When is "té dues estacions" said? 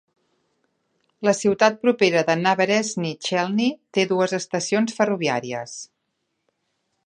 3.99-4.99